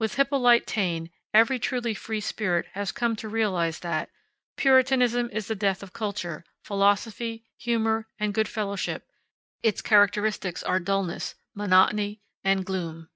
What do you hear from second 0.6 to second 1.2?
Taine,